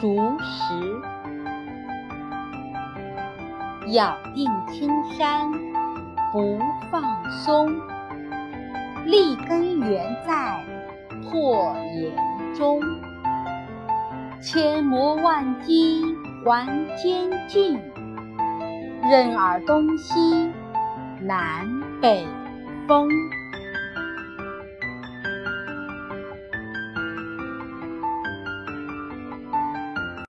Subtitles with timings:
[0.00, 0.74] 竹石
[3.92, 5.50] 咬定青山
[6.32, 6.58] 不
[6.90, 7.80] 放松
[9.06, 10.64] 立根原在
[11.24, 12.80] 破岩中
[14.40, 16.00] 千磨万击
[16.44, 16.64] 还
[16.96, 17.80] 坚劲
[19.02, 20.48] 任尔东西
[21.20, 21.66] 南
[22.00, 22.24] 北
[22.86, 23.08] 风。